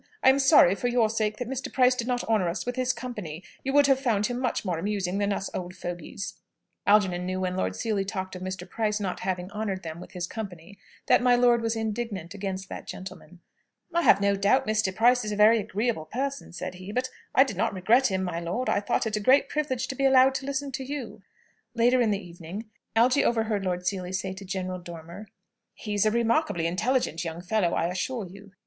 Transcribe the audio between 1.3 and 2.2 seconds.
that Mr. Price did